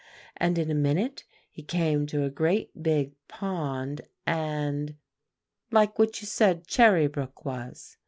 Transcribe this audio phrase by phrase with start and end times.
[0.35, 4.95] And in a minute he came to a great big pond and"
[5.69, 7.97] "Like what you said Cherry Brook was?"